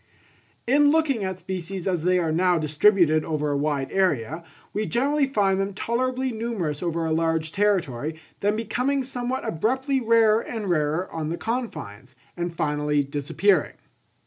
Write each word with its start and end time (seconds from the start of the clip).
In 0.65 0.89
looking 0.89 1.23
at 1.23 1.37
species 1.37 1.87
as 1.87 2.03
they 2.05 2.17
are 2.17 2.31
now 2.31 2.57
distributed 2.57 3.23
over 3.23 3.51
a 3.51 3.55
wide 3.55 3.91
area, 3.91 4.43
we 4.73 4.87
generally 4.87 5.27
find 5.27 5.61
them 5.61 5.75
tolerably 5.75 6.31
numerous 6.31 6.81
over 6.81 7.05
a 7.05 7.11
large 7.11 7.51
territory, 7.51 8.19
then 8.39 8.55
becoming 8.55 9.03
somewhat 9.03 9.47
abruptly 9.47 9.99
rarer 10.01 10.41
and 10.41 10.71
rarer 10.71 11.07
on 11.13 11.29
the 11.29 11.37
confines, 11.37 12.15
and 12.35 12.55
finally 12.55 13.03
disappearing. 13.03 13.73